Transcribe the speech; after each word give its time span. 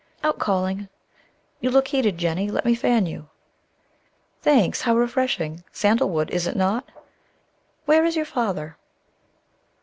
"Out 0.23 0.39
calling. 0.39 0.89
You 1.59 1.69
look 1.69 1.89
heated, 1.89 2.17
Jennie; 2.17 2.49
let 2.49 2.65
me 2.65 2.73
fan 2.73 3.05
you." 3.05 3.29
"Thanks. 4.41 4.81
How 4.81 4.95
refreshing! 4.97 5.63
Sandal 5.71 6.09
wood, 6.09 6.31
is 6.31 6.47
it 6.47 6.55
not? 6.55 6.89
Where 7.85 8.03
is 8.03 8.15
your 8.15 8.25
father?" 8.25 8.77